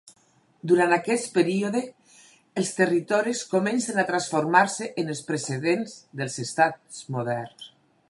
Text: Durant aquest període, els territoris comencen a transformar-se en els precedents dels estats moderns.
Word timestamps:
Durant 0.69 0.93
aquest 0.95 1.27
període, 1.35 1.81
els 2.63 2.73
territoris 2.79 3.43
comencen 3.53 4.01
a 4.05 4.09
transformar-se 4.09 4.91
en 5.03 5.15
els 5.17 5.25
precedents 5.31 5.97
dels 6.23 6.43
estats 6.49 7.09
moderns. 7.19 7.75